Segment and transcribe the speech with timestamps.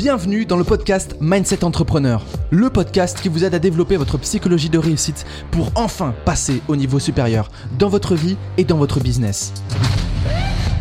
[0.00, 4.70] Bienvenue dans le podcast Mindset Entrepreneur, le podcast qui vous aide à développer votre psychologie
[4.70, 9.52] de réussite pour enfin passer au niveau supérieur dans votre vie et dans votre business.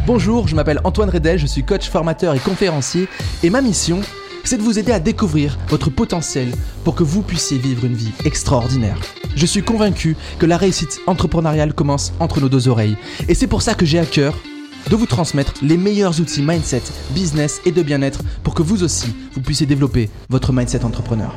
[0.07, 3.09] Bonjour, je m'appelle Antoine Redel, je suis coach, formateur et conférencier
[3.43, 3.99] et ma mission,
[4.45, 6.53] c'est de vous aider à découvrir votre potentiel
[6.85, 9.01] pour que vous puissiez vivre une vie extraordinaire.
[9.35, 12.95] Je suis convaincu que la réussite entrepreneuriale commence entre nos deux oreilles
[13.27, 14.33] et c'est pour ça que j'ai à cœur
[14.89, 19.13] de vous transmettre les meilleurs outils mindset, business et de bien-être pour que vous aussi,
[19.33, 21.35] vous puissiez développer votre mindset entrepreneur.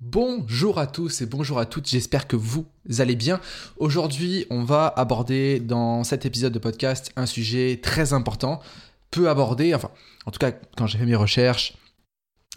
[0.00, 2.66] Bonjour à tous et bonjour à toutes, j'espère que vous
[2.98, 3.38] allez bien.
[3.76, 8.60] Aujourd'hui, on va aborder dans cet épisode de podcast un sujet très important,
[9.12, 9.90] peu abordé, enfin,
[10.24, 11.74] en tout cas, quand j'ai fait mes recherches,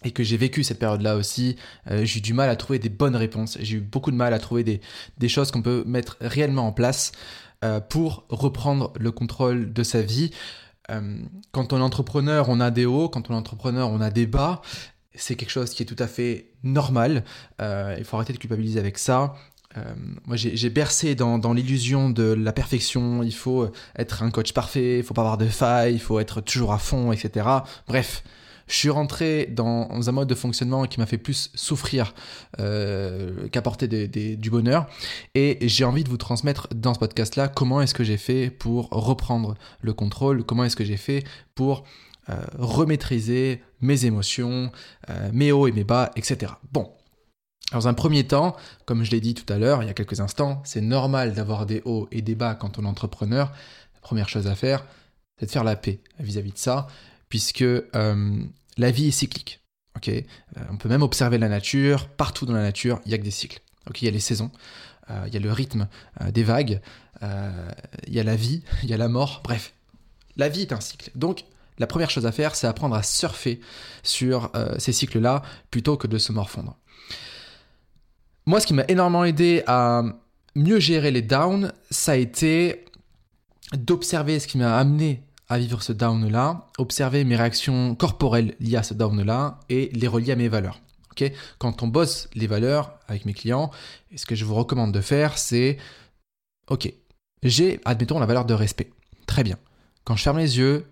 [0.03, 1.55] et que j'ai vécu cette période-là aussi,
[1.89, 3.57] euh, j'ai eu du mal à trouver des bonnes réponses.
[3.61, 7.11] J'ai eu beaucoup de mal à trouver des, choses qu'on peut mettre réellement en place
[7.63, 10.31] euh, pour reprendre le contrôle de sa vie.
[10.89, 14.09] Euh, quand on est entrepreneur, on a des hauts, quand on est entrepreneur, on a
[14.09, 14.61] des bas.
[15.13, 17.23] C'est quelque chose qui est tout à fait normal.
[17.59, 19.35] il faut arrêter de culpabiliser avec ça.
[20.25, 23.21] moi, j'ai bercé dans, dans l'illusion de la perfection.
[23.23, 26.39] Il faut être un coach parfait, il faut pas avoir de failles, il faut être
[26.39, 27.45] toujours à fond, etc.
[27.87, 28.23] Bref,
[28.69, 32.13] je suis rentré dans un mode de fonctionnement qui m'a fait plus souffrir
[32.59, 34.87] euh, qu'apporter du bonheur.
[35.33, 38.89] Et j'ai envie de vous transmettre dans ce podcast-là comment est-ce que j'ai fait pour
[38.91, 41.23] reprendre le contrôle, comment est-ce que j'ai fait
[41.55, 41.83] pour
[42.29, 44.71] euh, remaîtriser mes émotions,
[45.09, 46.53] euh, mes hauts et mes bas, etc.
[46.71, 46.91] Bon,
[47.71, 50.19] dans un premier temps, comme je l'ai dit tout à l'heure, il y a quelques
[50.19, 53.51] instants, c'est normal d'avoir des hauts et des bas quand on est entrepreneur.
[53.95, 54.85] La première chose à faire,
[55.39, 56.85] c'est de faire la paix vis-à-vis de ça,
[57.29, 57.65] puisque
[58.79, 59.61] la vie est cyclique.
[60.07, 60.21] euh,
[60.71, 63.31] on peut même observer la nature, partout dans la nature, il y a que des
[63.31, 63.59] cycles.
[64.01, 64.51] il y a les saisons,
[65.09, 65.87] euh, il y a le rythme
[66.21, 66.81] euh, des vagues,
[67.21, 69.73] il y a la vie, il y a la mort, bref.
[70.37, 71.11] La vie est un cycle.
[71.15, 71.43] Donc,
[71.79, 73.59] la première chose à faire, c'est apprendre à surfer
[74.03, 76.77] sur ces cycles-là plutôt que de se morfondre.
[78.45, 80.03] Moi, ce qui m'a énormément aidé à
[80.55, 82.85] mieux gérer les downs, ça a été
[83.73, 88.83] d'observer ce qui m'a amené à vivre ce down-là, observer mes réactions corporelles liées à
[88.83, 90.79] ce down-là et les relier à mes valeurs.
[91.57, 93.71] Quand on bosse les valeurs avec mes clients,
[94.15, 95.77] ce que je vous recommande de faire, c'est
[96.69, 96.93] Ok,
[97.41, 98.91] j'ai, admettons, la valeur de respect.
[99.25, 99.57] Très bien.
[100.03, 100.85] Quand je ferme les yeux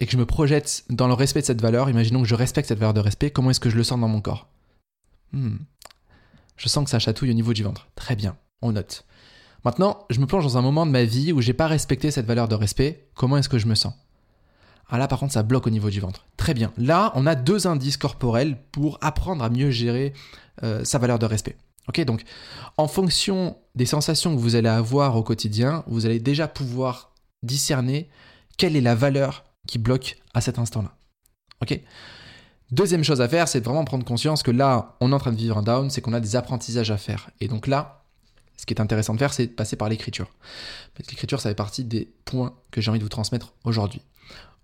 [0.00, 2.68] et que je me projette dans le respect de cette valeur, imaginons que je respecte
[2.68, 4.48] cette valeur de respect, comment est-ce que je le sens dans mon corps?
[5.32, 5.58] Hmm.
[6.56, 7.88] Je sens que ça chatouille au niveau du ventre.
[7.94, 9.04] Très bien, on note.
[9.64, 12.26] Maintenant, je me plonge dans un moment de ma vie où j'ai pas respecté cette
[12.26, 13.08] valeur de respect.
[13.14, 13.94] Comment est-ce que je me sens?
[14.88, 16.26] Ah là, par contre, ça bloque au niveau du ventre.
[16.36, 16.72] Très bien.
[16.76, 20.12] Là, on a deux indices corporels pour apprendre à mieux gérer
[20.62, 21.56] euh, sa valeur de respect.
[21.88, 22.22] Ok, donc
[22.76, 28.08] en fonction des sensations que vous allez avoir au quotidien, vous allez déjà pouvoir discerner
[28.56, 30.94] quelle est la valeur qui bloque à cet instant-là.
[31.62, 31.80] Ok?
[32.70, 35.36] Deuxième chose à faire, c'est vraiment prendre conscience que là, on est en train de
[35.36, 37.30] vivre un down, c'est qu'on a des apprentissages à faire.
[37.40, 38.03] Et donc là,
[38.56, 40.28] ce qui est intéressant de faire, c'est de passer par l'écriture.
[40.98, 44.00] L'écriture, ça fait partie des points que j'ai envie de vous transmettre aujourd'hui.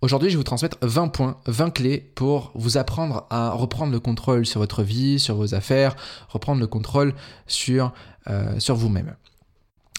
[0.03, 4.01] Aujourd'hui, je vais vous transmettre 20 points, 20 clés pour vous apprendre à reprendre le
[4.01, 5.95] contrôle sur votre vie, sur vos affaires,
[6.29, 7.15] reprendre le contrôle
[7.47, 7.93] sur,
[8.29, 9.15] euh, sur vous-même.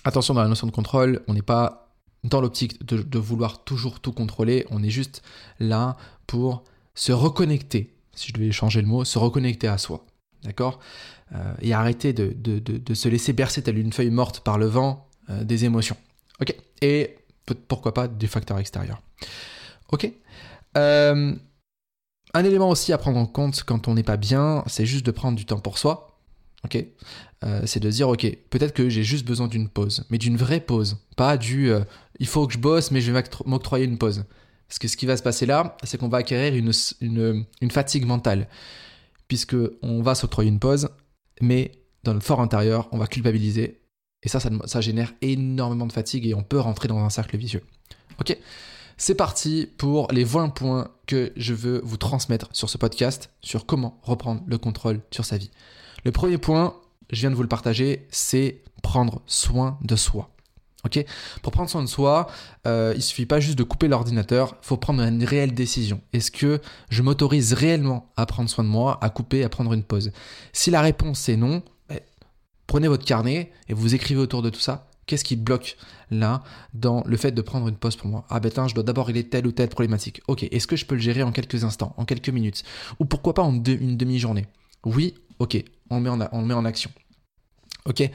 [0.03, 3.99] Attention dans la notion de contrôle, on n'est pas dans l'optique de, de, vouloir toujours
[3.99, 5.21] tout contrôler, on est juste
[5.59, 6.63] là pour
[6.95, 10.03] se reconnecter, si je devais changer le mot, se reconnecter à soi.
[10.43, 10.79] D'accord
[11.33, 15.43] euh, Et arrêter de, se laisser bercer telle une feuille morte par le vent euh,
[15.43, 15.97] des émotions.
[16.41, 17.15] Ok Et
[17.67, 19.01] pourquoi pas des facteurs extérieurs.
[19.91, 20.11] Ok
[20.77, 21.33] euh,
[22.33, 25.11] Un élément aussi à prendre en compte quand on n'est pas bien, c'est juste de
[25.11, 26.19] prendre du temps pour soi.
[26.63, 26.83] Ok
[27.65, 30.97] C'est de dire, ok, peut-être que j'ai juste besoin d'une pause, mais d'une vraie pause.
[31.17, 31.71] Pas du
[32.19, 34.25] il faut que je bosse, mais je vais m'octroyer une pause.
[34.67, 38.47] Parce que ce qui va se passer là, c'est qu'on va acquérir une fatigue mentale
[39.31, 40.89] puisque on va s'octroyer une pause,
[41.39, 41.71] mais
[42.03, 43.79] dans notre fort intérieur, on va culpabiliser.
[44.23, 47.63] Et ça, ça, génère énormément de fatigue et on peut rentrer dans un cercle vicieux.
[48.19, 48.37] Ok
[48.97, 53.65] C'est parti pour les 20 points que je veux vous transmettre sur ce podcast sur
[53.65, 55.49] comment reprendre le contrôle sur sa vie.
[56.03, 56.75] Le premier point,
[57.09, 60.29] je viens de vous le partager, c'est prendre soin de soi.
[60.85, 61.03] Ok
[61.41, 62.27] Pour prendre soin de soi,
[62.65, 66.01] euh, il suffit pas juste de couper l'ordinateur, faut prendre une réelle décision.
[66.13, 69.83] Est-ce que je m'autorise réellement à prendre soin de moi, à couper, à prendre une
[69.83, 70.11] pause?
[70.53, 71.99] Si la réponse est non, ben,
[72.67, 74.87] prenez votre carnet et vous écrivez autour de tout ça.
[75.07, 75.77] Qu'est-ce qui bloque
[76.09, 76.41] là
[76.73, 78.25] dans le fait de prendre une pause pour moi?
[78.29, 80.21] Ah ben je dois d'abord régler telle ou telle problématique.
[80.27, 82.63] Ok, est-ce que je peux le gérer en quelques instants, en quelques minutes?
[82.99, 84.45] Ou pourquoi pas en une demi-journée?
[84.85, 86.91] Oui, ok, on on met en action.
[87.85, 88.09] Ok.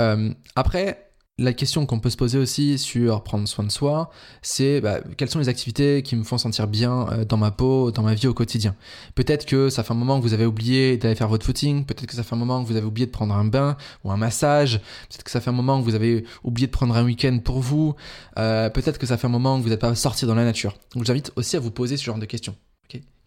[0.00, 1.05] Euh, après,
[1.38, 4.10] la question qu'on peut se poser aussi sur prendre soin de soi,
[4.40, 7.90] c'est bah, quelles sont les activités qui me font sentir bien euh, dans ma peau,
[7.90, 8.74] dans ma vie au quotidien?
[9.14, 12.06] Peut-être que ça fait un moment que vous avez oublié d'aller faire votre footing, peut-être
[12.06, 14.16] que ça fait un moment que vous avez oublié de prendre un bain ou un
[14.16, 14.78] massage,
[15.10, 17.60] peut-être que ça fait un moment que vous avez oublié de prendre un week-end pour
[17.60, 17.94] vous,
[18.38, 20.78] euh, peut-être que ça fait un moment que vous n'êtes pas sorti dans la nature.
[20.94, 22.56] Donc j'invite aussi à vous poser ce genre de questions.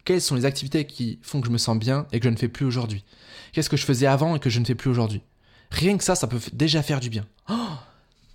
[0.04, 2.36] quelles sont les activités qui font que je me sens bien et que je ne
[2.36, 3.04] fais plus aujourd'hui?
[3.52, 5.22] Qu'est-ce que je faisais avant et que je ne fais plus aujourd'hui?
[5.70, 7.24] Rien que ça, ça peut déjà faire du bien.
[7.48, 7.54] Oh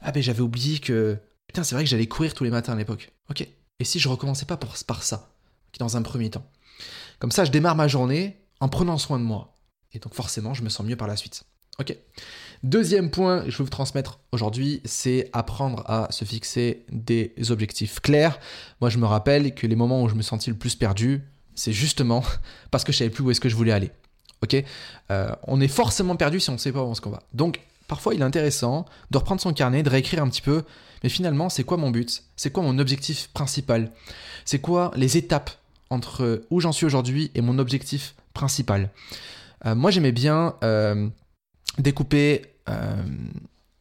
[0.01, 1.17] ah ben j'avais oublié que...
[1.47, 3.11] Putain, c'est vrai que j'allais courir tous les matins à l'époque.
[3.29, 3.47] Ok.
[3.79, 5.29] Et si je recommençais pas par ça,
[5.79, 6.45] dans un premier temps?
[7.19, 9.55] Comme ça, je démarre ma journée en prenant soin de moi.
[9.93, 11.43] Et donc forcément, je me sens mieux par la suite.
[11.79, 11.95] Ok.
[12.63, 17.99] Deuxième point que je veux vous transmettre aujourd'hui, c'est apprendre à se fixer des objectifs
[17.99, 18.39] clairs.
[18.79, 21.21] Moi, je me rappelle que les moments où je me sentis le plus perdu,
[21.53, 22.23] c'est justement
[22.71, 23.91] parce que je savais plus où est-ce que je voulais aller.
[24.41, 24.55] Ok.
[25.11, 27.23] Euh, on est forcément perdu si on ne sait pas où est-ce qu'on va.
[27.33, 30.63] Donc, parfois il est intéressant de reprendre son carnet, de réécrire un petit peu,
[31.03, 32.23] mais finalement c'est quoi mon but?
[32.35, 33.91] C'est quoi mon objectif principal?
[34.45, 35.51] C'est quoi les étapes
[35.89, 38.89] entre où j'en suis aujourd'hui et mon objectif principal?
[39.65, 41.07] Euh, Moi j'aimais bien euh,
[41.77, 43.03] découper, euh,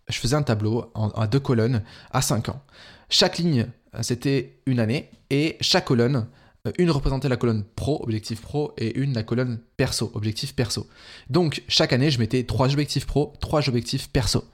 [0.08, 2.62] je faisais un tableau à deux colonnes à 5 ans.
[3.08, 3.66] Chaque ligne
[4.00, 6.43] c'était une année et chaque colonne euh,
[6.78, 10.88] une représentait la colonne pro, objectif pro, et une la colonne perso, objectif perso.
[11.28, 14.44] Donc chaque année, je mettais trois objectifs pro, trois objectifs perso.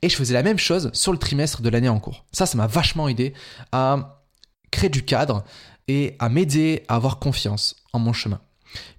[0.00, 2.24] Et je faisais la même chose sur le trimestre de l'année en cours.
[2.32, 3.34] Ça, ça m'a vachement aidé
[3.72, 4.22] à
[4.70, 5.44] créer du cadre
[5.88, 8.40] et à m'aider à avoir confiance en mon chemin,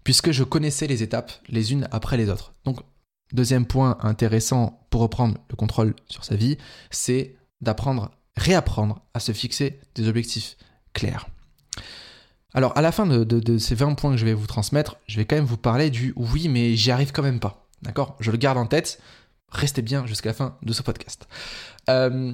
[0.03, 2.53] puisque je connaissais les étapes les unes après les autres.
[2.65, 2.81] Donc
[3.33, 6.57] deuxième point intéressant pour reprendre le contrôle sur sa vie,
[6.91, 10.57] c'est d'apprendre, réapprendre à se fixer des objectifs
[10.93, 11.27] clairs.
[12.53, 15.25] Alors, à la fin de, ces 20 points que je vais vous transmettre, je vais
[15.25, 17.67] quand même vous parler du oui, mais j'y arrive quand même pas.
[17.81, 18.15] D'accord?
[18.19, 18.99] Je le garde en tête.
[19.49, 21.27] Restez bien jusqu'à la fin de ce podcast.
[21.89, 22.33] Euh,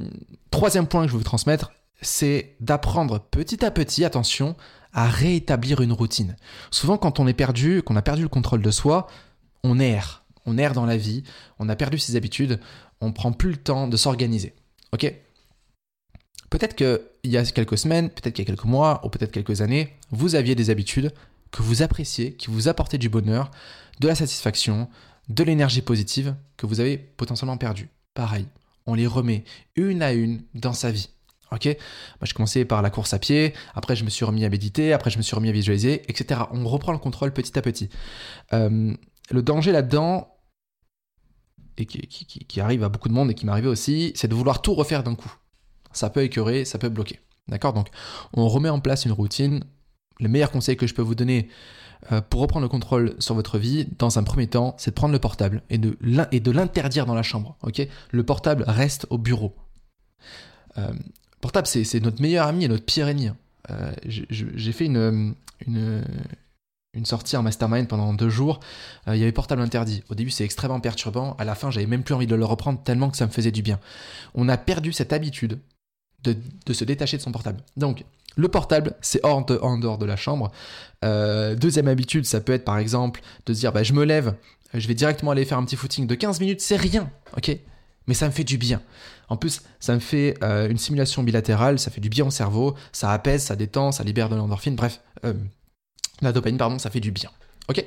[0.52, 1.72] troisième point que je vais vous transmettre,
[2.02, 4.56] c'est d'apprendre petit à petit, attention,
[4.94, 6.36] à réétablir une routine.
[6.72, 9.08] Souvent, quand on est perdu, qu'on a perdu le contrôle de soi,
[9.64, 10.24] on erre.
[10.46, 11.24] On erre dans la vie,
[11.60, 12.60] on a perdu ses habitudes,
[13.02, 14.56] on prend plus le temps de s'organiser.
[14.94, 15.14] Ok?
[16.50, 19.62] Peut-être qu'il y a quelques semaines, peut-être qu'il y a quelques mois, ou peut-être quelques
[19.62, 21.12] années, vous aviez des habitudes
[21.52, 23.52] que vous appréciez, qui vous apportaient du bonheur,
[24.00, 24.90] de la satisfaction,
[25.30, 27.90] de l'énergie positive que vous avez potentiellement perdu.
[28.14, 28.48] Pareil,
[28.86, 29.44] on les remet
[29.76, 31.10] une à une dans sa vie.
[31.52, 31.66] Ok?
[31.66, 31.76] Moi,
[32.24, 35.10] je commençais par la course à pied, après je me suis remis à méditer, après
[35.10, 36.42] je me suis remis à visualiser, etc.
[36.52, 37.90] On reprend le contrôle petit à petit.
[38.54, 38.94] Euh,
[39.32, 40.34] le danger là-dedans,
[41.78, 44.62] et qui, qui, arrive à beaucoup de monde et qui m'arrivait aussi, c'est de vouloir
[44.62, 45.32] tout refaire d'un coup
[45.92, 47.20] ça peut écœurer, ça peut bloquer.
[47.48, 47.74] D'accord?
[47.74, 47.88] Donc,
[48.34, 49.64] on remet en place une routine.
[50.20, 51.48] Le meilleur conseil que je peux vous donner
[52.12, 55.14] euh, pour reprendre le contrôle sur votre vie, dans un premier temps, c'est de prendre
[55.14, 55.98] le portable et de,
[56.52, 57.58] l'interdire dans la chambre.
[58.12, 59.56] Le portable reste au bureau.
[60.78, 60.94] Euh,
[61.42, 63.28] portable, c'est notre meilleur ami et notre pire ennemi.
[63.28, 63.38] Hein.
[63.70, 65.36] Euh, j'ai fait une,
[67.04, 68.60] sortie en mastermind pendant deux jours.
[69.08, 70.04] il y avait portable interdit.
[70.10, 71.36] Au début, c'est extrêmement perturbant.
[71.38, 73.52] À la fin, j'avais même plus envie de le reprendre tellement que ça me faisait
[73.52, 73.80] du bien.
[74.34, 75.60] On a perdu cette habitude
[76.24, 77.62] de, se détacher de son portable.
[77.76, 78.04] Donc,
[78.36, 80.52] le portable, c'est hors en dehors de la chambre.
[81.04, 84.36] Euh, deuxième habitude, ça peut être par exemple de se dire bah, je me lève,
[84.74, 87.58] je vais directement aller faire un petit footing de 15 minutes, c'est rien, ok?
[88.08, 88.82] Mais ça me fait du bien.
[89.30, 92.76] En plus, ça me fait euh, une simulation bilatérale, ça fait du bien au cerveau,
[92.94, 95.34] ça apaise, ça détend, ça libère de l'endorphine, bref, euh,
[96.22, 97.30] la dopamine, pardon, ça fait du bien.
[97.70, 97.84] Ok?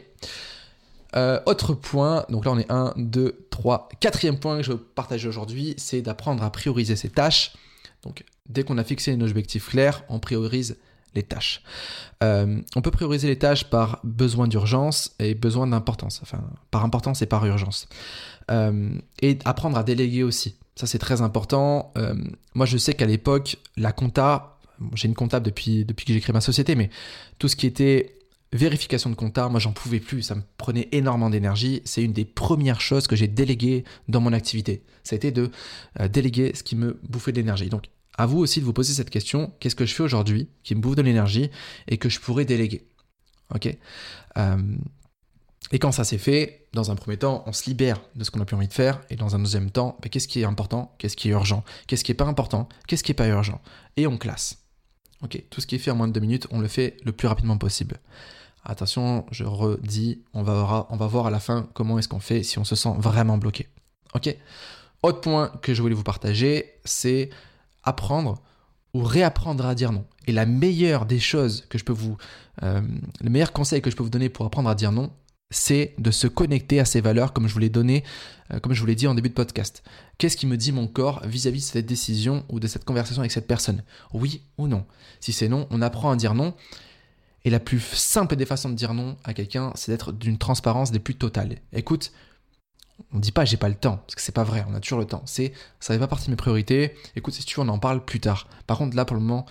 [1.47, 5.27] Autre point, donc là on est 1, 2, 3, quatrième point que je veux partager
[5.27, 7.53] aujourd'hui, c'est d'apprendre à prioriser ses tâches.
[8.03, 10.77] Donc dès qu'on a fixé un objectif clair, on priorise
[11.15, 11.63] les tâches.
[12.23, 17.23] Euh, on peut prioriser les tâches par besoin d'urgence et besoin d'importance, enfin par importance
[17.23, 17.89] et par urgence.
[18.51, 18.91] Euh,
[19.21, 20.57] et apprendre à déléguer aussi.
[20.77, 21.93] Ça c'est très important.
[21.99, 22.15] Euh,
[22.55, 24.59] moi je sais qu'à l'époque, la compta,
[24.95, 26.91] j'ai une comptable depuis, depuis que j'ai créé ma société, mais
[27.39, 28.20] tout ce qui était
[28.53, 31.83] vérification de compta, moi j'en pouvais plus, ça me prenait énormément d'énergie.
[31.85, 34.85] C'est une des premières choses que j'ai déléguées dans mon activité.
[35.05, 35.51] Ça a été de
[36.01, 37.69] euh, déléguer ce qui me bouffait de l'énergie.
[37.69, 40.75] Donc à vous aussi de vous poser cette question, qu'est-ce que je fais aujourd'hui qui
[40.75, 41.51] me bouffe de l'énergie
[41.89, 42.87] et que je pourrais déléguer?
[43.55, 43.77] Ok?
[44.37, 44.57] Euh,
[45.73, 48.41] Et quand ça s'est fait, dans un premier temps, on se libère de ce qu'on
[48.41, 51.17] a plus envie de faire, et dans un deuxième temps, qu'est-ce qui est important, qu'est-ce
[51.17, 53.61] qui est urgent, qu'est-ce qui est pas important, qu'est-ce qui est pas urgent,
[53.97, 54.59] et on classe.
[55.23, 57.13] Ok, tout ce qui est fait en moins de deux minutes, on le fait le
[57.13, 58.01] plus rapidement possible.
[58.65, 62.21] Attention, je redis, on va, voir, on va voir à la fin comment est-ce qu'on
[62.21, 63.69] fait si on se sent vraiment bloqué.
[64.15, 64.35] Ok
[65.03, 67.31] Autre point que je voulais vous partager, c'est
[67.85, 68.43] apprendre
[68.93, 70.05] ou réapprendre à dire non.
[70.27, 72.17] Et la meilleure des choses que je peux vous,
[72.63, 72.83] euh,
[73.21, 75.11] le meilleur conseil que je peux vous donner pour apprendre à dire non,
[75.51, 78.05] c'est de se connecter à ces valeurs comme je vous l'ai donné,
[78.53, 79.83] euh, comme je vous l'ai dit en début de podcast.
[80.19, 83.33] Qu'est-ce qui me dit mon corps vis-à-vis de cette décision ou de cette conversation avec
[83.33, 83.83] cette personne?
[84.13, 84.85] Oui ou non?
[85.19, 86.55] Si c'est non, on apprend à dire non.
[87.45, 90.91] Et la plus simple des façons de dire non à quelqu'un, c'est d'être d'une transparence
[90.91, 91.57] des plus totales.
[91.73, 92.13] Écoute,
[93.13, 94.81] on ne dit pas j'ai pas le temps, parce que c'est pas vrai, on a
[94.81, 95.23] toujours le temps.
[95.25, 96.95] C'est ça fait pas partie de mes priorités.
[97.17, 98.49] Écoute, si tu veux, on en parle plus tard.
[98.67, 99.47] Par contre, là pour le moment,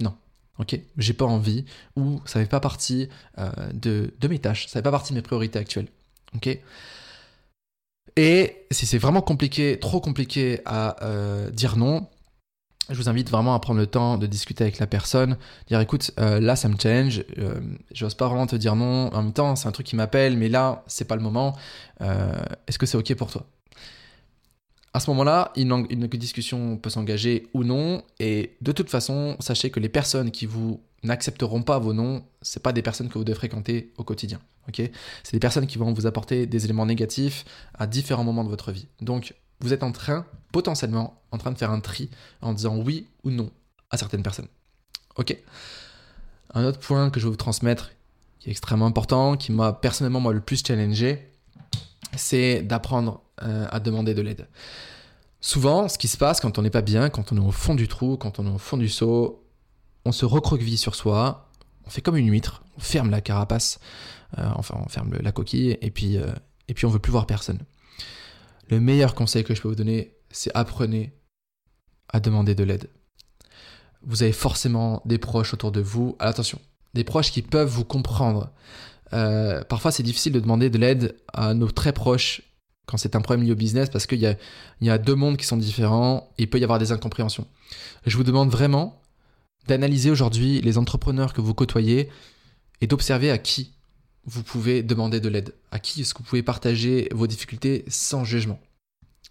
[0.00, 0.14] non.
[0.58, 1.64] Ok, j'ai pas envie,
[1.96, 5.18] ou ça fait pas partie euh, de, de, mes tâches, ça fait pas partie de
[5.18, 5.88] mes priorités actuelles.
[6.36, 6.58] Ok?
[8.16, 12.08] Et si c'est vraiment compliqué, trop compliqué à euh, dire non,
[12.90, 15.36] je vous invite vraiment à prendre le temps de discuter avec la personne,
[15.68, 17.60] dire écoute, euh, là ça me challenge, euh,
[17.92, 20.48] j'ose pas vraiment te dire non, en même temps c'est un truc qui m'appelle, mais
[20.48, 21.56] là c'est pas le moment,
[22.02, 22.32] euh,
[22.66, 23.46] est-ce que c'est ok pour toi?
[24.92, 29.70] À ce moment-là, une, une discussion peut s'engager ou non, et de toute façon, sachez
[29.70, 33.24] que les personnes qui vous n'accepteront pas vos noms, c'est pas des personnes que vous
[33.24, 34.82] devez fréquenter au quotidien, ok?
[35.24, 37.44] C'est des personnes qui vont vous apporter des éléments négatifs
[37.76, 38.86] à différents moments de votre vie.
[39.00, 43.08] Donc vous êtes en train, potentiellement, en train de faire un tri en disant oui
[43.22, 43.50] ou non
[43.90, 44.48] à certaines personnes.
[45.16, 45.36] Ok
[46.54, 47.90] Un autre point que je vais vous transmettre,
[48.38, 51.30] qui est extrêmement important, qui m'a personnellement le plus challengé,
[52.16, 54.48] c'est d'apprendre euh, à demander de l'aide.
[55.40, 57.74] Souvent, ce qui se passe quand on n'est pas bien, quand on est au fond
[57.74, 59.44] du trou, quand on est au fond du seau,
[60.04, 61.50] on se recroqueville sur soi,
[61.86, 63.78] on fait comme une huître, on ferme la carapace,
[64.38, 66.32] euh, enfin on ferme la coquille, et puis, euh,
[66.68, 67.58] et puis on veut plus voir personne.
[68.70, 71.12] Le meilleur conseil que je peux vous donner, c'est apprenez
[72.08, 72.90] à demander de l'aide.
[74.02, 76.16] Vous avez forcément des proches autour de vous.
[76.18, 76.60] attention,
[76.94, 78.52] des proches qui peuvent vous comprendre.
[79.12, 82.42] Euh, parfois, c'est difficile de demander de l'aide à nos très proches
[82.86, 85.46] quand c'est un problème lié au business parce qu'il y, y a, deux mondes qui
[85.46, 87.46] sont différents et il peut y avoir des incompréhensions.
[88.06, 89.00] Je vous demande vraiment
[89.66, 92.10] d'analyser aujourd'hui les entrepreneurs que vous côtoyez
[92.80, 93.73] et d'observer à qui
[94.26, 95.54] vous pouvez demander de l'aide.
[95.70, 98.60] À qui est-ce que vous pouvez partager vos difficultés sans jugement?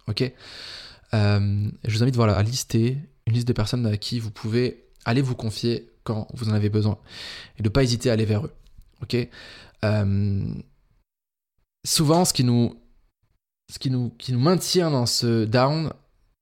[0.08, 0.22] Ok?
[0.22, 4.84] Euh, Je vous invite voilà, à lister une liste de personnes à qui vous pouvez
[5.04, 6.98] aller vous confier quand vous en avez besoin
[7.58, 8.52] et de ne pas hésiter à aller vers eux.
[9.02, 9.16] Ok?
[9.84, 10.44] Euh,
[11.86, 12.80] Souvent, ce qui nous,
[13.72, 15.92] ce qui nous, qui nous maintient dans ce down,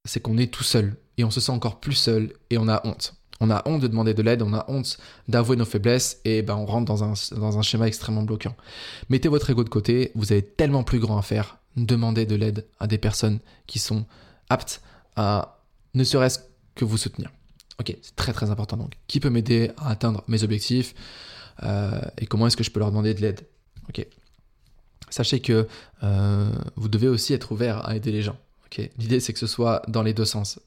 [0.05, 2.87] c'est qu'on est tout seul et on se sent encore plus seul et on a
[2.87, 6.43] honte on a honte de demander de l'aide, on a honte d'avouer nos faiblesses et
[6.43, 8.55] ben on rentre dans un, schéma extrêmement bloquant.
[9.11, 11.59] Mettez votre ego de côté, vous avez tellement plus grand à faire.
[11.77, 14.07] Demandez de l'aide à des personnes qui sont
[14.49, 14.81] aptes
[15.17, 15.59] à
[15.95, 16.39] ne serait-ce
[16.77, 17.33] que vous soutenir.
[17.81, 18.93] Ok, c'est très très important donc.
[19.09, 20.95] Qui peut m'aider à atteindre mes objectifs
[21.65, 23.41] euh, et comment est-ce que je peux leur demander de l'aide?
[23.89, 24.07] Ok.
[25.11, 25.67] Sachez que
[26.05, 28.37] euh, vous devez aussi être ouvert à aider les gens.
[28.67, 28.89] Ok.
[28.99, 30.61] L'idée c'est que ce soit dans les deux sens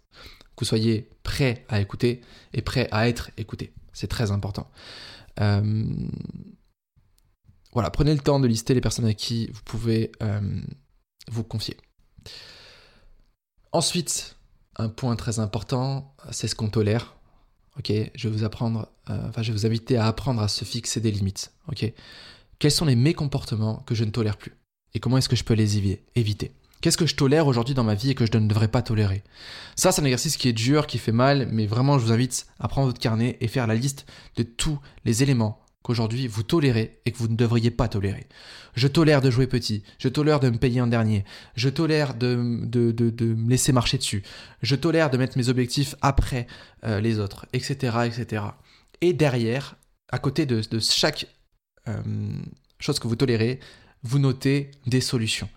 [0.55, 2.21] que vous soyez prêt à écouter
[2.53, 3.73] et prêt à être écouté.
[3.93, 4.69] C'est très important.
[5.39, 5.85] Euh,
[7.73, 10.61] voilà, prenez le temps de lister les personnes à qui vous pouvez euh,
[11.29, 11.77] vous confier.
[13.71, 14.37] Ensuite,
[14.77, 17.15] un point très important, c'est ce qu'on tolère.
[17.77, 21.11] Ok, je vais vous apprendre, euh, je vous inviter à apprendre à se fixer des
[21.11, 21.51] limites.
[21.67, 21.91] Ok,
[22.59, 24.53] quels sont les mécomportements que je ne tolère plus
[24.93, 26.53] et comment est-ce que je peux les éviter?
[26.85, 29.23] Qu'est-ce que je tolère aujourd'hui dans ma vie et que je ne devrais pas tolérer?
[29.75, 32.45] Ça, c'est un exercice qui est dur, qui fait mal, mais vraiment, je vous invite
[32.59, 37.01] à prendre votre carnet et faire la liste de tous les éléments qu'aujourd'hui vous tolérez
[37.07, 38.27] et que vous ne devriez pas tolérer.
[38.75, 41.25] Je tolère de jouer petit, je tolère de me payer en dernier,
[41.55, 44.21] je tolère de, me laisser marcher dessus,
[44.61, 46.45] je tolère de mettre mes objectifs après
[46.83, 48.43] euh, les autres, etc., etc.
[49.01, 49.75] Et derrière,
[50.11, 51.25] à côté de, chaque
[51.87, 52.03] euh,
[52.79, 53.59] chose que vous tolérez,
[54.03, 55.49] vous notez des solutions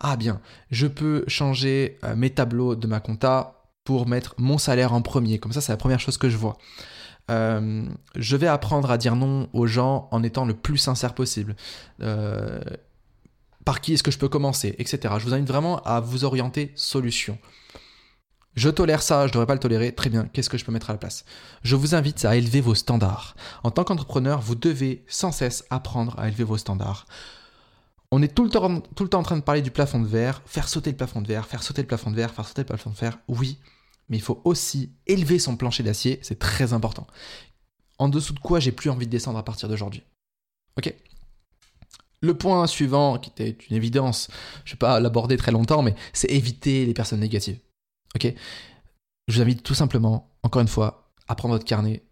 [0.00, 4.92] ah bien, je peux changer euh, mes tableaux de ma compta pour mettre mon salaire
[4.92, 5.38] en premier.
[5.38, 6.58] Comme ça, c'est la première chose que je vois.
[7.30, 7.84] Euh,
[8.14, 11.56] je vais apprendre à dire non aux gens en étant le plus sincère possible.
[12.02, 12.60] Euh,
[13.64, 15.14] par qui est-ce que je peux commencer, etc.
[15.18, 17.38] Je vous invite vraiment à vous orienter solution.
[18.54, 19.92] Je tolère ça, je ne devrais pas le tolérer.
[19.92, 21.24] Très bien, qu'est-ce que je peux mettre à la place?
[21.62, 23.34] Je vous invite à élever vos standards.
[23.64, 27.06] En tant qu'entrepreneur, vous devez sans cesse apprendre à élever vos standards.
[28.12, 30.06] On est tout le, temps, tout le temps en train de parler du plafond de
[30.06, 32.62] verre, faire sauter le plafond de verre, faire sauter le plafond de verre, faire sauter
[32.62, 33.58] le plafond de verre, oui,
[34.08, 37.06] mais il faut aussi élever son plancher d'acier, c'est très important.
[37.98, 40.02] En dessous de quoi j'ai plus envie de descendre à partir d'aujourd'hui.
[40.78, 40.94] Ok?
[42.20, 44.28] Le point suivant, qui était une évidence,
[44.64, 47.58] je ne vais pas l'aborder très longtemps, mais c'est éviter les personnes négatives.
[48.14, 48.32] Ok?
[49.28, 52.04] Je vous invite tout simplement, encore une fois, à prendre votre carnet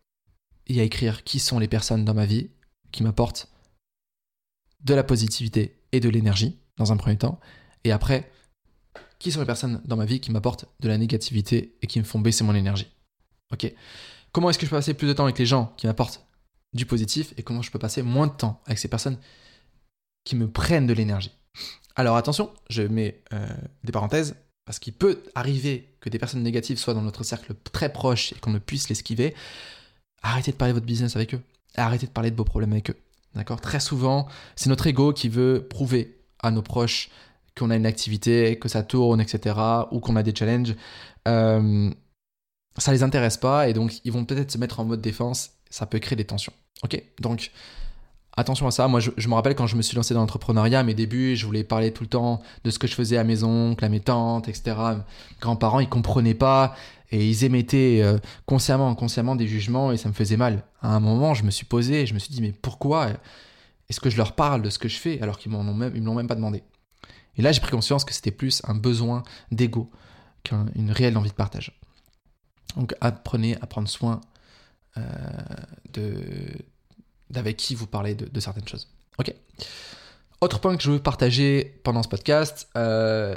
[0.67, 2.51] et à écrire qui sont les personnes dans ma vie
[2.91, 3.49] qui m'apportent
[4.85, 7.41] de la positivité et de l'énergie, dans un premier temps.
[7.85, 8.31] Et après,
[9.19, 12.05] qui sont les personnes dans ma vie qui m'apportent de la négativité et qui me
[12.05, 12.89] font baisser mon énergie?
[13.53, 13.73] Ok
[14.33, 16.27] Comment est-ce que je peux passer plus de temps avec les gens qui m'apportent
[16.73, 19.19] du positif et comment je peux passer moins de temps avec ces personnes
[20.25, 21.31] qui me prennent de l'énergie?
[21.95, 23.47] Alors attention, je mets euh,
[23.85, 27.93] des parenthèses, parce qu'il peut arriver que des personnes négatives soient dans notre cercle très
[27.93, 29.35] proche et qu'on ne puisse l'esquiver.
[30.23, 31.41] Arrêtez de parler de votre business avec eux.
[31.77, 32.97] Arrêtez de parler de vos problèmes avec eux.
[33.35, 33.61] D'accord?
[33.61, 34.27] Très souvent,
[34.57, 37.11] c'est notre ego qui veut prouver à nos proches
[37.57, 39.57] qu'on a une activité, que ça tourne, etc.,
[39.91, 40.75] ou qu'on a des challenges.
[41.29, 41.91] Euh,
[42.79, 45.51] ça les intéresse pas et donc ils vont peut-être se mettre en mode défense.
[45.71, 46.53] Ça peut créer des tensions.
[46.83, 47.01] Ok?
[47.21, 47.51] Donc
[48.37, 48.89] attention à ça.
[48.89, 51.65] Moi, je, me rappelle quand je me suis lancé dans l'entrepreneuriat, mes débuts, je voulais
[51.65, 54.49] parler tout le temps de ce que je faisais à mes oncles, à mes tantes,
[54.49, 54.77] etc.
[55.41, 56.75] Grands-parents, ils comprenaient pas
[57.15, 60.65] et ils émettaient euh, consciemment, inconsciemment des jugements et ça me faisait mal.
[60.83, 63.11] À un moment, je me suis posé et je me suis dit, mais pourquoi
[63.89, 65.93] est-ce que je leur parle de ce que je fais alors qu'ils m'en ont même,
[65.95, 66.65] ils me même pas demandé?
[67.37, 69.93] Et là, j'ai pris conscience que c'était plus un besoin d'ego
[70.43, 71.81] qu'une réelle envie de partage.
[72.77, 74.21] Donc, apprenez à prendre soin
[74.97, 75.03] euh,
[75.93, 76.17] de
[77.31, 78.89] d'avec qui vous parlez de, certaines choses.
[79.19, 79.33] Ok.
[80.41, 83.37] Autre point que je veux partager pendant ce podcast, euh,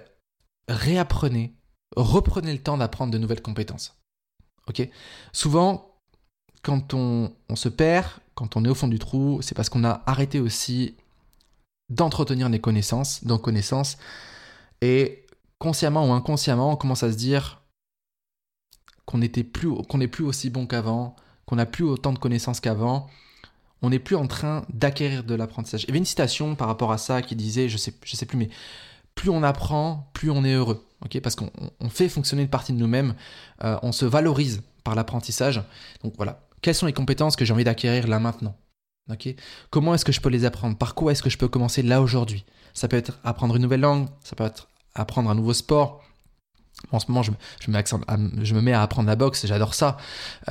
[0.67, 1.53] réapprenez,
[1.95, 3.97] reprenez le temps d'apprendre de nouvelles compétences.
[4.67, 4.87] Ok?
[5.31, 5.95] Souvent,
[6.61, 10.03] quand on, se perd, quand on est au fond du trou, c'est parce qu'on a
[10.05, 10.95] arrêté aussi
[11.89, 13.97] d'entretenir des connaissances, donc connaissances,
[14.81, 15.25] et
[15.59, 17.61] consciemment ou inconsciemment, on commence à se dire
[19.05, 21.15] qu'on n'est plus aussi bon qu'avant,
[21.45, 23.07] qu'on n'a plus autant de connaissances qu'avant,
[23.81, 25.83] on n'est plus en train d'acquérir de l'apprentissage.
[25.83, 28.25] Il y avait une citation par rapport à ça qui disait, je sais, je sais
[28.25, 28.49] plus, mais
[29.15, 30.86] plus on apprend, plus on est heureux.
[31.03, 31.49] Ok Parce qu'on
[31.89, 33.15] fait fonctionner une partie de nous-mêmes,
[33.63, 35.61] euh, on se valorise par l'apprentissage.
[36.03, 38.55] Donc voilà, quelles sont les compétences que j'ai envie d'acquérir là maintenant
[39.09, 39.35] ok?
[39.69, 40.77] Comment est-ce que je peux les apprendre?
[40.77, 42.45] Par quoi est-ce que je peux commencer là aujourd'hui?
[42.73, 46.03] Ça peut être apprendre une nouvelle langue, ça peut être apprendre un nouveau sport,
[46.91, 47.31] en ce moment, je,
[47.71, 49.97] me mets à apprendre la boxe, j'adore ça.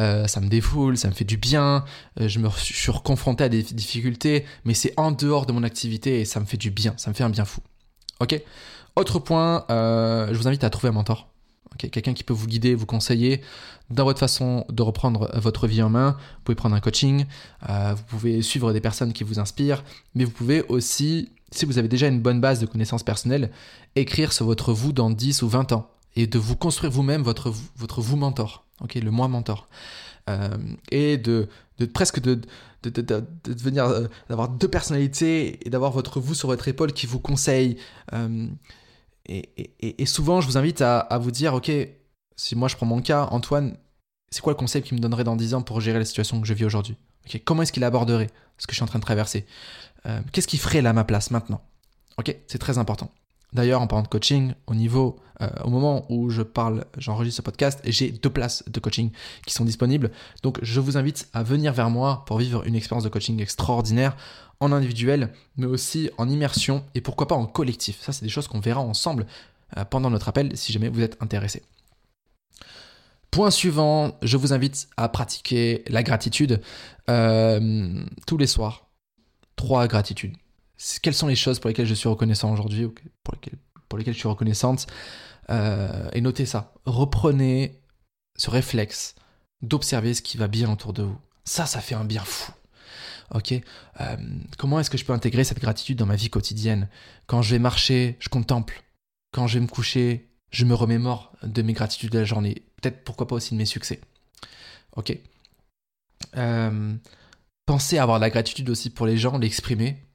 [0.01, 1.85] Euh, ça me défoule, ça me fait du bien.
[2.21, 6.21] Euh, je me suis confronté à des difficultés, mais c'est en dehors de mon activité
[6.21, 7.61] et ça me fait du bien, ça me fait un bien fou.
[8.21, 8.41] Ok
[8.97, 11.29] Autre point, euh, je vous invite à trouver un mentor.
[11.77, 13.43] Quelqu'un qui peut vous guider, vous conseiller
[13.91, 16.13] dans votre façon de reprendre votre vie en main.
[16.13, 17.27] Vous pouvez prendre un coaching,
[17.69, 21.89] vous pouvez suivre des personnes qui vous inspirent, mais vous pouvez aussi, si vous avez
[21.89, 23.51] déjà une bonne base de connaissances personnelles,
[23.95, 27.53] écrire sur votre vous dans 10 ou 20 ans et de vous construire vous-même votre,
[27.77, 29.69] votre vous mentor, ok, le moi mentor.
[30.29, 30.49] Euh,
[30.91, 31.49] et de,
[31.79, 32.41] de, presque de,
[32.91, 37.07] de, de, devenir, euh, d'avoir deux personnalités et d'avoir votre vous sur votre épaule qui
[37.07, 37.79] vous conseille.
[38.13, 38.49] Euh,
[39.27, 41.71] et, et, souvent, je vous invite à, à, vous dire, ok,
[42.37, 43.77] si moi je prends mon cas, Antoine,
[44.31, 46.47] c'est quoi le conseil qu'il me donnerait dans 10 ans pour gérer la situation que
[46.47, 46.97] je vis aujourd'hui?
[47.27, 49.47] Ok, Comment est-ce qu'il aborderait ce que je suis en train de traverser?
[50.31, 51.61] Qu'est-ce qu'il ferait là à ma place maintenant?
[52.17, 53.11] Ok, c'est très important.
[53.57, 57.43] D'ailleurs, en parlant de coaching, au niveau, euh, au moment où je parle, j'enregistre ce
[57.43, 59.11] podcast, j'ai deux places de coaching
[59.47, 60.11] qui sont disponibles.
[60.43, 64.15] Donc, je vous invite à venir vers moi pour vivre une expérience de coaching extraordinaire
[64.61, 68.03] en individuel, mais aussi en immersion et pourquoi pas en collectif.
[68.03, 69.27] Ça, c'est des choses qu'on verra ensemble
[69.79, 71.63] euh, pendant notre appel si jamais vous êtes intéressé.
[73.31, 76.61] Point suivant, je vous invite à pratiquer la gratitude
[77.09, 78.91] euh, tous les soirs.
[79.57, 80.37] Trois gratitudes
[81.03, 83.59] quelles sont les choses pour lesquelles je suis reconnaissant aujourd'hui, lesquelles,
[83.89, 84.87] pour lesquelles je suis reconnaissante,
[85.51, 86.75] euh, et notez ça.
[86.85, 87.81] Reprenez
[88.37, 89.15] ce réflexe
[89.63, 91.19] d'observer ce qui va bien autour de vous.
[91.45, 92.53] Ça, ça fait un bien fou.
[93.35, 94.17] Ok euh,
[94.59, 96.89] Comment est-ce que je peux intégrer cette gratitude dans ma vie quotidienne?
[97.27, 98.83] Quand je vais marcher, je contemple.
[99.33, 102.63] Quand je vais me coucher, je me remémore de mes gratitudes de la journée.
[102.81, 104.01] Peut-être pourquoi pas aussi de mes succès.
[104.95, 105.17] Ok
[106.37, 106.95] euh,
[107.67, 110.06] Pensez à avoir de la gratitude aussi pour les gens, l'exprimer.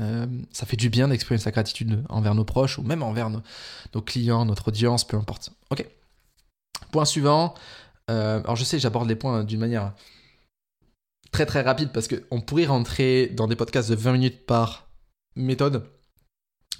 [0.00, 4.02] Euh, ça fait du bien d'exprimer sa gratitude envers nos proches ou même envers nos,
[4.02, 5.50] clients, notre audience, peu importe.
[5.70, 5.86] Ok.
[6.90, 7.54] Point suivant.
[8.10, 9.92] Euh, alors je sais, j'aborde les points d'une manière
[11.32, 14.88] très très rapide parce qu'on pourrait rentrer dans des podcasts de 20 minutes par
[15.36, 15.86] méthode,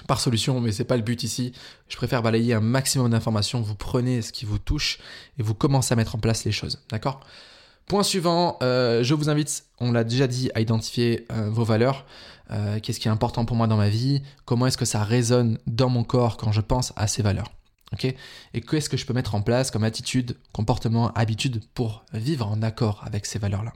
[0.09, 1.53] par solution, mais c'est pas le but ici.
[1.89, 3.61] Je préfère balayer un maximum d'informations.
[3.61, 4.99] Vous prenez ce qui vous touche
[5.39, 6.83] et vous commencez à mettre en place les choses.
[6.91, 7.21] D'accord?
[7.91, 12.07] Point suivant, euh, je vous invite, on l'a déjà dit, à identifier vos valeurs.
[12.53, 15.59] Euh, qu'est-ce qui est important pour moi dans ma vie, comment est-ce que ça résonne
[15.67, 17.51] dans mon corps quand je pense à ces valeurs?
[18.55, 22.63] et qu'est-ce que je peux mettre en place comme attitude, comportement, habitude pour vivre en
[22.63, 23.73] accord avec ces valeurs-là?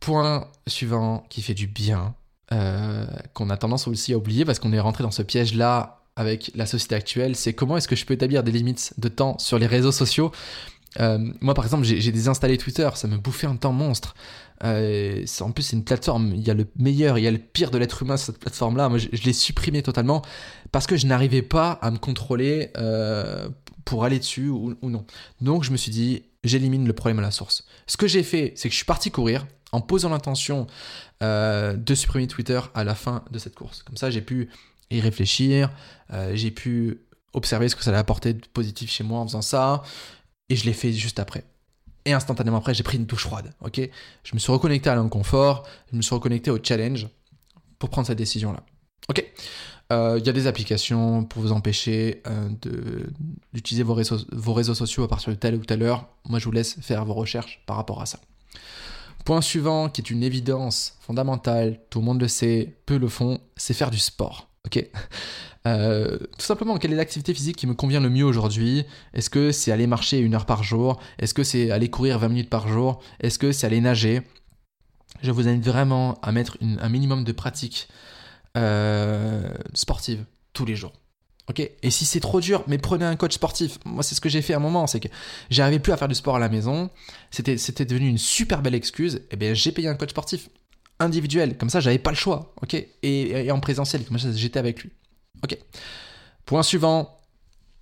[0.00, 2.16] Point suivant qui fait du bien,
[2.50, 6.50] euh, qu'on a tendance aussi à oublier parce qu'on est rentré dans ce piège-là avec
[6.56, 9.60] la société actuelle, c'est comment est-ce que je peux établir des limites de temps sur
[9.60, 10.32] les réseaux sociaux.
[11.00, 14.14] Euh, moi, par exemple, j'ai désinstallé Twitter, ça me bouffait un temps monstre.
[14.64, 16.32] Euh, en plus, c'est une plateforme.
[16.34, 18.38] Il y a le meilleur, il y a le pire de l'être humain sur cette
[18.38, 18.88] plateforme-là.
[18.88, 20.22] Moi, je, l'ai supprimé totalement
[20.72, 23.48] parce que je n'arrivais pas à me contrôler euh,
[23.84, 25.04] pour aller dessus ou, non.
[25.40, 27.66] Donc, je me suis dit, j'élimine le problème à la source.
[27.86, 29.46] Ce que j'ai fait, c'est que je suis parti courir.
[29.72, 30.66] en posant l'intention
[31.20, 33.82] de supprimer Twitter à la fin de cette course.
[33.82, 34.48] Comme ça, j'ai pu
[34.90, 35.70] y réfléchir,
[36.32, 37.00] j'ai pu
[37.34, 39.82] observer ce que ça allait apporter de positif chez moi en faisant ça,
[40.48, 41.44] et je l'ai fait juste après.
[42.04, 43.52] Et instantanément après, j'ai pris une douche froide.
[43.60, 43.80] Ok,
[44.24, 47.08] je me suis reconnecté à l'inconfort, je me suis reconnecté au challenge
[47.78, 48.62] pour prendre cette décision-là.
[49.08, 49.24] Ok,
[49.92, 52.22] euh, il y a des applications pour vous empêcher
[53.52, 56.08] d'utiliser vos réseaux, vos réseaux sociaux à partir de telle ou telle heure.
[56.28, 58.20] Moi, je vous laisse faire vos recherches par rapport à ça.
[59.24, 63.40] Point suivant, qui est une évidence fondamentale, tout le monde le sait, peu le font,
[63.56, 64.47] c'est faire du sport.
[64.68, 64.84] Ok
[65.66, 68.84] euh, Tout simplement, quelle est l'activité physique qui me convient le mieux aujourd'hui?
[69.14, 71.00] Est-ce que c'est aller marcher une heure par jour?
[71.18, 73.00] Est-ce que c'est aller courir 20 minutes par jour?
[73.20, 74.22] Est-ce que c'est aller nager?
[75.22, 77.88] Je vous invite vraiment à mettre un minimum de pratique
[78.56, 80.92] euh, sportive tous les jours.
[81.48, 81.60] Ok?
[81.60, 83.78] Et si c'est trop dur, mais prenez un coach sportif.
[83.86, 85.08] Moi, c'est ce que j'ai fait à un moment, c'est que
[85.48, 86.90] j'arrivais plus à faire du sport à la maison.
[87.30, 89.16] C'était, c'était devenu une super belle excuse.
[89.16, 90.50] Et eh bien, j'ai payé un coach sportif
[90.98, 91.56] individuel.
[91.56, 92.54] Comme ça, j'avais pas le choix.
[92.62, 92.74] Ok?
[93.02, 94.90] Et, en présentiel, comme ça, j'étais avec lui.
[95.42, 95.56] Ok.
[96.46, 97.20] Point suivant.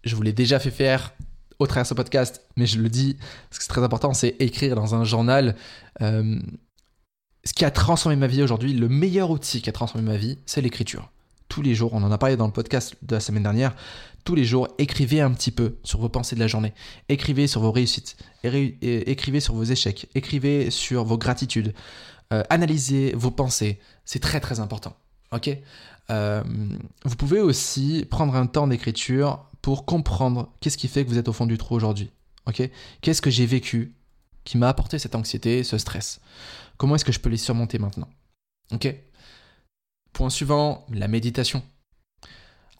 [0.05, 1.13] Je vous l'ai déjà fait faire
[1.59, 3.17] au travers de ce podcast, mais je le dis
[3.49, 5.57] parce que c'est très important, c'est écrire dans un journal.
[6.03, 6.39] Euh,
[7.45, 10.39] ce qui a transformé ma vie aujourd'hui, le meilleur outil qui a transformé ma vie,
[10.47, 11.11] c'est l'écriture
[11.49, 13.75] tous les jours, on en a parlé dans le podcast de la semaine dernière,
[14.25, 16.73] tous les jours, écrivez un petit peu sur vos pensées de la journée,
[17.09, 21.75] écrivez sur vos réussites, écrivez sur vos échecs, écrivez sur vos gratitudes,
[22.33, 24.97] euh, analysez vos pensées, c'est très très important.
[25.33, 25.51] Ok?
[26.11, 26.43] Euh,
[27.05, 31.29] Vous pouvez aussi prendre un temps d'écriture pour comprendre qu'est-ce qui fait que vous êtes
[31.29, 32.11] au fond du trou aujourd'hui.
[32.47, 32.69] Ok?
[33.01, 33.95] Qu'est-ce que j'ai vécu
[34.45, 36.21] qui m'a apporté cette anxiété, ce stress?
[36.77, 38.09] Comment est-ce que je peux les surmonter maintenant?
[38.73, 38.95] Ok?
[40.13, 41.63] Point suivant, la méditation.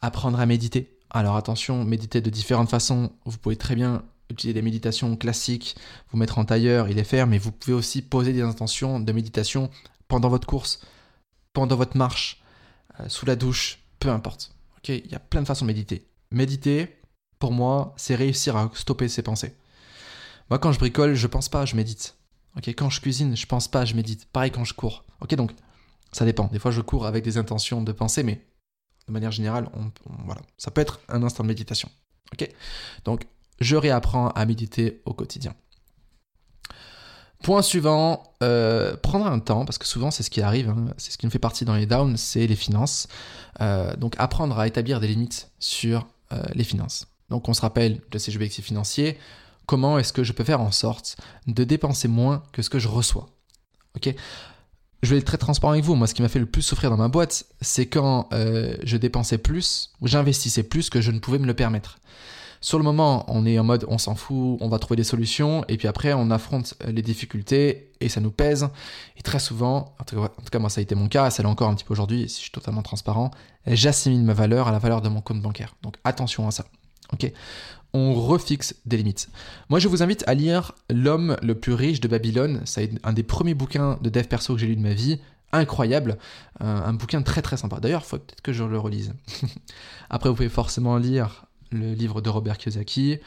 [0.01, 0.99] Apprendre à méditer.
[1.11, 3.13] Alors attention, méditer de différentes façons.
[3.25, 5.77] Vous pouvez très bien utiliser des méditations classiques,
[6.11, 9.13] vous mettre en tailleur et les faire, mais vous pouvez aussi poser des intentions de
[9.13, 9.71] méditation
[10.09, 10.81] pendant votre course,
[11.53, 12.43] pendant votre marche,
[13.01, 14.55] euh, sous la douche, peu importe.
[14.79, 16.07] Ok, il y a plein de façons de méditer.
[16.31, 16.97] Méditer,
[17.39, 19.55] pour moi, c'est réussir à stopper ses pensées.
[20.51, 22.17] Moi, quand je bricole, je pense pas, je médite.
[22.57, 24.27] Ok, quand je cuisine, je pense pas, je médite.
[24.27, 25.05] Pareil quand je cours.
[25.21, 25.53] Ok, donc
[26.13, 26.47] ça dépend.
[26.47, 28.41] Des fois, je cours avec des intentions de penser, mais
[29.07, 29.69] de manière générale,
[30.25, 30.41] voilà.
[30.57, 31.91] ça peut être un instant de méditation.
[32.33, 32.49] Ok
[33.05, 33.27] Donc,
[33.61, 35.55] je réapprends à méditer au quotidien.
[37.43, 41.13] Point suivant, euh, prendre un temps, parce que souvent c'est ce qui arrive, hein, c'est
[41.13, 43.09] ce qui nous fait partie dans les downs, c'est les finances.
[43.61, 47.07] Euh, donc apprendre à établir des limites sur euh, les finances.
[47.29, 49.19] Donc on se rappelle de ces objectifs financiers,
[49.67, 51.17] comment est-ce que je peux faire en sorte
[51.47, 53.29] de dépenser moins que ce que je reçois?
[53.97, 54.15] Ok?
[55.03, 55.95] Je vais être très transparent avec vous.
[55.95, 59.39] Moi, ce qui m'a fait le plus souffrir dans ma boîte, c'est quand je dépensais
[59.39, 61.99] plus, ou j'investissais plus que je ne pouvais me le permettre.
[62.67, 65.65] Sur le moment, on est en mode on s'en fout, on va trouver des solutions,
[65.69, 68.67] et puis après, on affronte les difficultés et ça nous pèse.
[69.17, 71.69] Et très souvent, en tout cas, moi, ça a été mon cas, ça l'est encore
[71.69, 73.31] un petit peu aujourd'hui, si je suis totalement transparent,
[73.69, 75.77] j'assimile ma valeur à la valeur de mon compte bancaire.
[75.83, 76.65] Donc attention à ça.
[77.13, 77.31] Ok
[77.93, 79.29] on refixe des limites.
[79.71, 82.63] Moi, je vous invite à lire L'homme le plus riche de Babylone.
[82.65, 85.21] C'est un des premiers bouquins de dev perso que j'ai lu de ma vie.
[85.53, 86.19] Incroyable.
[86.59, 87.79] un bouquin très très sympa.
[87.81, 89.15] D'ailleurs, il faut peut-être que je le relise.
[90.11, 91.47] Après, vous pouvez forcément lire
[91.77, 93.19] le livre de Robert Kiyosaki,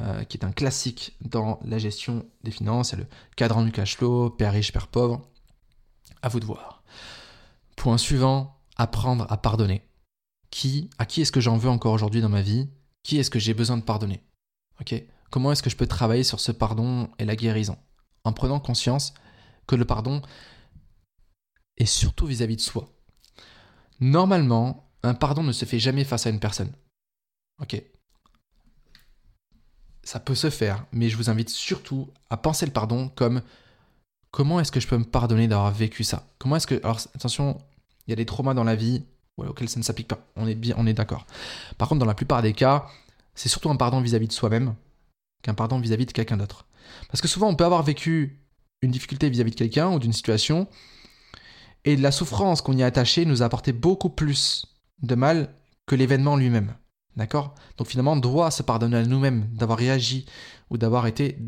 [0.00, 2.94] euh, qui est un classique dans la gestion des finances.
[2.94, 5.22] Le cadran du cash flow, père riche, père pauvre.
[6.22, 6.82] À vous de voir.
[7.76, 9.82] Point suivant, apprendre à pardonner.
[10.50, 12.68] Qui, à qui est-ce que j'en veux encore aujourd'hui dans ma vie?
[13.02, 14.22] Qui est-ce que j'ai besoin de pardonner?
[14.80, 14.94] Ok?
[15.30, 17.78] Comment est-ce que je peux travailler sur ce pardon et la guérison?
[18.24, 19.14] En prenant conscience
[19.66, 20.22] que le pardon
[21.78, 22.88] est surtout vis-à-vis de soi.
[24.00, 26.72] Normalement, un pardon ne se fait jamais face à une personne.
[27.60, 27.82] Ok?
[30.04, 33.42] Ça peut se faire, mais je vous invite surtout à penser le pardon comme
[34.32, 36.26] comment est-ce que je peux me pardonner d'avoir vécu ça?
[36.38, 36.80] Comment est-ce que.
[36.82, 37.58] Alors attention,
[38.06, 39.04] il y a des traumas dans la vie,
[39.36, 40.26] auquel ça ne s'applique pas.
[40.36, 41.26] On est bien, on est d'accord.
[41.78, 42.86] Par contre, dans la plupart des cas,
[43.34, 44.74] c'est surtout un pardon vis-à-vis de soi-même
[45.42, 46.66] qu'un pardon vis-à-vis de quelqu'un d'autre.
[47.08, 48.40] Parce que souvent, on peut avoir vécu
[48.82, 50.66] une difficulté vis-à-vis de quelqu'un ou d'une situation,
[51.84, 54.66] et la souffrance qu'on y a attachée nous a apporté beaucoup plus
[55.02, 55.54] de mal
[55.86, 56.74] que l'événement lui-même.
[57.16, 57.54] D'accord?
[57.76, 60.26] Donc finalement, on doit se pardonner à nous-mêmes d'avoir réagi
[60.70, 61.38] ou d'avoir été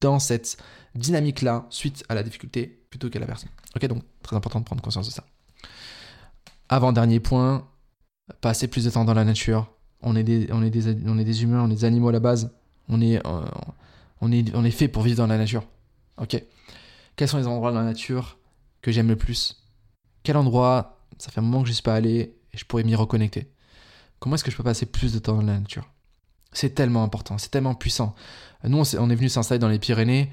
[0.00, 0.56] dans cette
[0.94, 3.50] dynamique-là suite à la difficulté plutôt qu'à la personne.
[3.76, 5.24] Ok, donc très important de prendre conscience de ça.
[6.68, 7.68] Avant-dernier point,
[8.40, 9.72] passer plus de temps dans la nature.
[10.02, 12.12] On est des, on est des, on est des humains, on est des animaux à
[12.12, 12.54] la base.
[12.88, 13.42] On est, euh,
[14.20, 15.64] on est, on est fait pour vivre dans la nature.
[16.16, 16.42] Ok?
[17.16, 18.38] Quels sont les endroits dans la nature
[18.82, 19.64] que j'aime le plus?
[20.22, 22.84] Quel endroit, ça fait un moment que je ne suis pas allé et je pourrais
[22.84, 23.52] m'y reconnecter?
[24.20, 25.90] Comment est-ce que je peux passer plus de temps dans la nature?
[26.52, 28.14] C'est tellement important, c'est tellement puissant.
[28.64, 30.30] Nous, on est, venu s'installer dans les Pyrénées.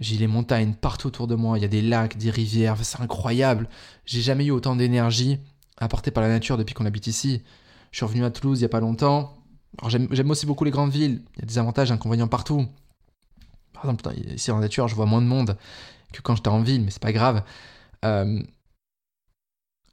[0.00, 3.00] J'ai les montagnes partout autour de moi, il y a des lacs, des rivières, c'est
[3.00, 3.68] incroyable.
[4.04, 5.38] J'ai jamais eu autant d'énergie
[5.78, 7.42] apportée par la nature depuis qu'on habite ici.
[7.92, 9.36] Je suis revenu à Toulouse il n'y a pas longtemps.
[9.88, 12.66] J'aime aussi beaucoup les grandes villes, il y a des avantages, inconvénients partout.
[13.74, 15.58] Par exemple, ici en nature, je vois moins de monde
[16.12, 17.42] que quand j'étais en ville, mais c'est pas grave.
[18.04, 18.42] Euh,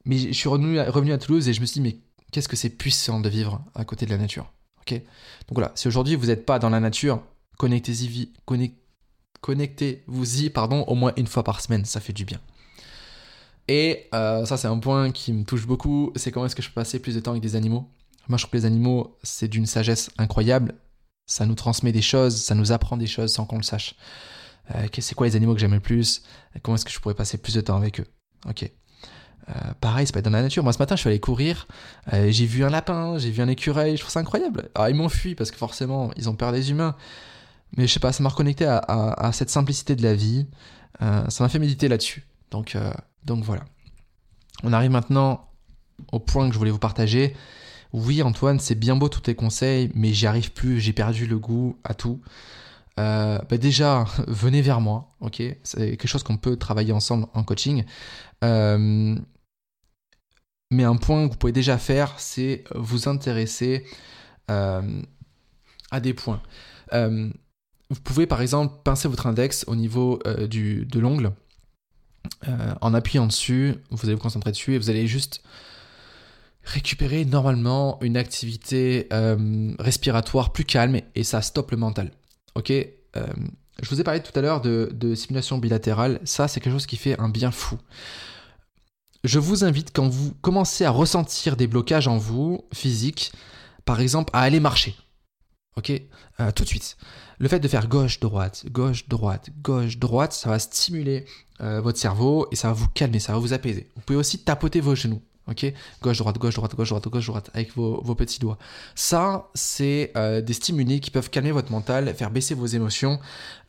[0.06, 1.98] mais je suis revenu à, revenu à Toulouse et je me suis dit, mais
[2.34, 4.50] qu'est-ce que c'est puissant de vivre à côté de la nature.
[4.80, 4.92] Ok?
[4.92, 7.22] Donc voilà, si aujourd'hui vous n'êtes pas dans la nature,
[7.58, 8.32] connectez-y,
[9.40, 12.40] connectez-vous-y, pardon, au moins une fois par semaine, ça fait du bien.
[13.68, 16.70] Et euh, ça, c'est un point qui me touche beaucoup, c'est comment est-ce que je
[16.70, 17.88] peux passer plus de temps avec des animaux?
[18.26, 20.74] Moi, je trouve que les animaux, c'est d'une sagesse incroyable.
[21.26, 23.94] Ça nous transmet des choses, ça nous apprend des choses sans qu'on le sache.
[24.74, 26.24] Euh, c'est quoi les animaux que j'aime le plus?
[26.62, 28.06] Comment est-ce que je pourrais passer plus de temps avec eux?
[28.48, 28.68] Ok.
[29.48, 30.62] Euh, pareil, c'est pas dans la nature.
[30.62, 31.66] Moi, ce matin, je suis allé courir.
[32.12, 33.96] Euh, j'ai vu un lapin, j'ai vu un écureuil.
[33.96, 34.70] Je trouve ça incroyable.
[34.74, 36.96] Alors, ils m'ont fui parce que forcément, ils ont peur des humains.
[37.76, 40.46] Mais je sais pas, ça m'a reconnecté à, cette simplicité de la vie.
[41.02, 42.24] Euh, ça m'a fait méditer là-dessus.
[42.50, 42.76] Donc,
[43.24, 43.64] donc voilà.
[44.62, 45.48] On arrive maintenant
[46.12, 47.34] au point que je voulais vous partager.
[47.92, 50.80] Oui, Antoine, c'est bien beau tous tes conseils, mais j'y arrive plus.
[50.80, 52.20] J'ai perdu le goût à tout.
[52.96, 55.42] bah déjà, venez vers moi, ok?
[55.64, 57.84] C'est quelque chose qu'on peut travailler ensemble en coaching.
[58.44, 59.16] Euh,
[60.74, 63.86] mais un point que vous pouvez déjà faire, c'est vous intéresser
[64.50, 64.82] euh,
[65.90, 66.42] à des points.
[66.92, 67.30] Euh,
[67.90, 71.32] vous pouvez par exemple pincer votre index au niveau euh, du, de l'ongle.
[72.80, 75.42] en appuyant dessus, vous allez vous concentrer dessus et vous allez juste
[76.64, 79.08] récupérer normalement une activité
[79.78, 82.10] respiratoire plus calme et ça stoppe le mental.
[82.54, 82.72] Ok?
[82.72, 86.20] Je vous ai parlé tout à l'heure de, de simulation bilatérale.
[86.24, 87.78] Ça, c'est quelque chose qui fait un bien fou
[89.24, 93.32] je vous invite quand vous commencez à ressentir des blocages en vous, physiques,
[93.86, 94.94] par exemple, à aller marcher.
[95.76, 95.90] Ok?
[96.40, 96.96] Euh, Tout de suite.
[97.38, 101.24] Le fait de faire gauche-droite, gauche-droite, gauche-droite, ça va stimuler
[101.60, 103.88] euh, votre cerveau et ça va vous calmer, ça va vous apaiser.
[103.96, 105.22] Vous pouvez aussi tapoter vos genoux.
[105.48, 105.66] Ok?
[106.02, 108.58] Gauche-droite, gauche-droite, gauche-droite, gauche-droite, avec vos, petits doigts.
[108.94, 113.18] Ça, c'est euh, des stimuli qui peuvent calmer votre mental, faire baisser vos émotions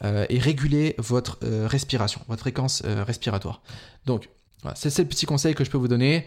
[0.04, 3.62] et réguler votre respiration, votre fréquence respiratoire.
[4.06, 4.30] Donc,
[4.76, 6.26] c'est le petit conseil que je peux vous donner.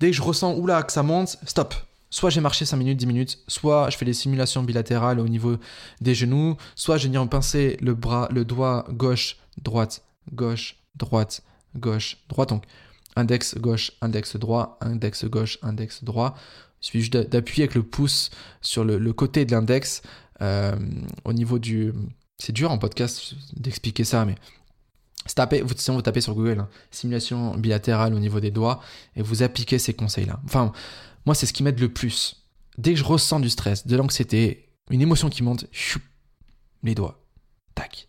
[0.00, 1.74] Dès que je ressens oula que ça monte, stop.
[2.10, 5.56] Soit j'ai marché 5 minutes, 10 minutes, soit je fais des simulations bilatérales au niveau
[6.00, 10.02] des genoux, soit je viens pincer le bras, le doigt gauche, droite,
[10.32, 11.42] gauche, droite,
[11.74, 12.50] gauche, droite.
[12.50, 12.64] Donc
[13.16, 16.36] index gauche, index droit, index gauche, index droit.
[16.80, 20.02] Il suffit juste d'appuyer avec le pouce sur le, côté de l'index
[20.40, 20.76] euh,
[21.24, 21.92] au niveau du.
[22.38, 24.36] C'est dur en podcast d'expliquer ça, mais
[25.34, 28.80] Tapez, si vous tapez sur Google, hein, simulation bilatérale au niveau des doigts,
[29.16, 30.40] et vous appliquez ces conseils-là.
[30.44, 30.72] Enfin,
[31.24, 32.46] moi, c'est ce qui m'aide le plus.
[32.78, 35.66] Dès que je ressens du stress, de l'anxiété, une émotion qui monte,
[36.82, 37.20] les doigts,
[37.74, 38.08] tac.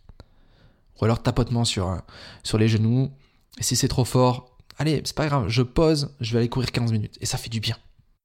[1.00, 1.96] Ou alors tapotement sur, euh,
[2.42, 3.10] sur les genoux.
[3.58, 6.70] Et si c'est trop fort, allez, c'est pas grave, je pose, je vais aller courir
[6.70, 7.16] 15 minutes.
[7.20, 7.76] Et ça fait du bien.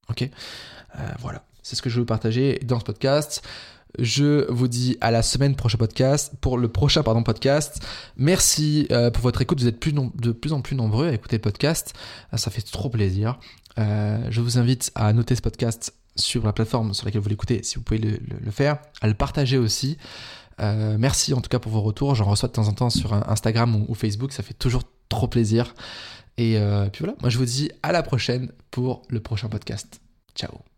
[0.09, 0.23] Ok?
[0.23, 3.43] Euh, Voilà, c'est ce que je veux partager dans ce podcast.
[3.99, 7.85] Je vous dis à la semaine prochain podcast, pour le prochain pardon podcast.
[8.17, 9.59] Merci euh, pour votre écoute.
[9.59, 11.93] Vous êtes de plus en plus nombreux à écouter le podcast.
[12.33, 13.39] Euh, ça fait trop plaisir.
[13.77, 17.61] Euh, je vous invite à noter ce podcast sur la plateforme sur laquelle vous l'écoutez,
[17.63, 19.97] si vous pouvez le, faire, à le partager aussi.
[20.59, 22.15] merci en tout cas pour vos retours.
[22.15, 24.31] J'en reçois de temps en temps sur Instagram ou, ou Facebook.
[24.31, 25.73] Ça fait toujours trop plaisir.
[26.37, 26.59] Et
[26.91, 30.01] puis voilà, moi je vous dis à la prochaine pour le prochain podcast.
[30.35, 30.72] Ciao